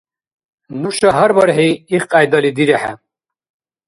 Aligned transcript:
Нуша 0.81 1.09
гьар 1.15 1.31
бархӀи 1.35 1.69
ихкьяйдали 1.95 2.51
дирехӀе. 2.57 2.93